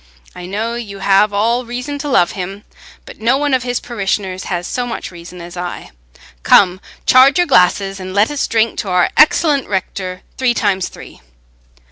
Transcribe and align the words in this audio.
I 0.35 0.47
know 0.47 0.73
you 0.73 0.97
have 0.97 1.31
all 1.31 1.63
reason 1.63 1.99
to 1.99 2.09
love 2.09 2.31
him, 2.31 2.63
but 3.05 3.21
no 3.21 3.37
one 3.37 3.53
of 3.53 3.61
his 3.61 3.79
parishioners 3.79 4.45
has 4.45 4.65
so 4.65 4.87
much 4.87 5.11
reason 5.11 5.41
as 5.41 5.55
I. 5.55 5.91
Come, 6.41 6.81
charge 7.05 7.37
your 7.37 7.45
glasses, 7.45 7.99
and 7.99 8.11
let 8.11 8.31
us 8.31 8.47
drink 8.47 8.79
to 8.79 8.89
our 8.89 9.11
excellent 9.15 9.67
rector—three 9.67 10.55
times 10.55 10.89
three!" 10.89 11.21